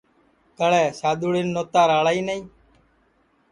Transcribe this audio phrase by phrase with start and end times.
[0.57, 2.41] کڑے سادؔوݪین نوتا راݪا ہی نائی